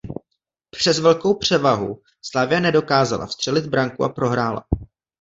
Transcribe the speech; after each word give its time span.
Přes 0.69 0.99
velkou 0.99 1.33
převahu 1.33 2.01
Slavia 2.21 2.59
nedokázala 2.59 3.25
vstřelit 3.25 3.65
branku 3.67 4.03
a 4.03 4.09
prohrála. 4.09 4.65